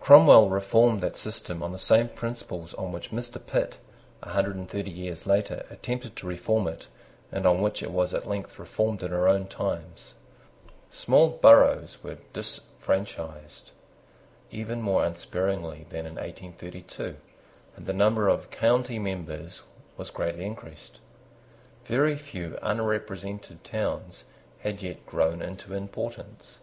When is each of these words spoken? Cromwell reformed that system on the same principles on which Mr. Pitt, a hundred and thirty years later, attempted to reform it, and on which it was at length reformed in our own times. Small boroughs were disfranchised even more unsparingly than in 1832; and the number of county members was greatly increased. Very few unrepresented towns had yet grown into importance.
Cromwell 0.00 0.48
reformed 0.50 1.02
that 1.02 1.16
system 1.16 1.62
on 1.62 1.70
the 1.70 1.78
same 1.78 2.08
principles 2.08 2.74
on 2.74 2.90
which 2.90 3.12
Mr. 3.12 3.38
Pitt, 3.46 3.78
a 4.20 4.30
hundred 4.30 4.56
and 4.56 4.68
thirty 4.68 4.90
years 4.90 5.24
later, 5.24 5.64
attempted 5.70 6.16
to 6.16 6.26
reform 6.26 6.66
it, 6.66 6.88
and 7.30 7.46
on 7.46 7.62
which 7.62 7.80
it 7.80 7.92
was 7.92 8.12
at 8.12 8.26
length 8.26 8.58
reformed 8.58 9.04
in 9.04 9.12
our 9.12 9.28
own 9.28 9.46
times. 9.46 10.14
Small 10.90 11.28
boroughs 11.28 12.02
were 12.02 12.18
disfranchised 12.32 13.70
even 14.50 14.82
more 14.82 15.04
unsparingly 15.04 15.86
than 15.90 16.06
in 16.06 16.14
1832; 16.16 17.14
and 17.76 17.86
the 17.86 17.92
number 17.92 18.26
of 18.28 18.50
county 18.50 18.98
members 18.98 19.62
was 19.96 20.10
greatly 20.10 20.44
increased. 20.44 20.98
Very 21.84 22.16
few 22.16 22.58
unrepresented 22.62 23.62
towns 23.62 24.24
had 24.62 24.82
yet 24.82 25.06
grown 25.06 25.40
into 25.40 25.72
importance. 25.72 26.58